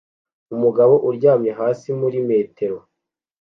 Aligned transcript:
Umugabo 0.55 0.93
uryamye 1.09 1.51
hasi 1.59 1.87
muri 1.99 2.17
metero 2.29 2.77